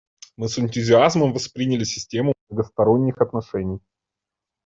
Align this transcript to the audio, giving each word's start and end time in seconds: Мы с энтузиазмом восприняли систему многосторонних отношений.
Мы 0.35 0.49
с 0.49 0.57
энтузиазмом 0.57 1.31
восприняли 1.31 1.83
систему 1.83 2.33
многосторонних 2.49 3.19
отношений. 3.21 3.81